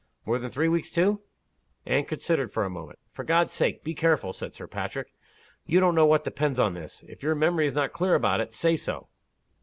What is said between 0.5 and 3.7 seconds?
weeks, too?" Anne considered for a moment. "For God's